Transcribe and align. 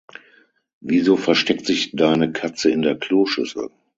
Wieso 0.79 1.15
versteckt 1.15 1.67
sich 1.67 1.91
deine 1.91 2.31
Katze 2.31 2.71
in 2.71 2.81
der 2.81 2.97
Kloschüssel? 2.97 3.69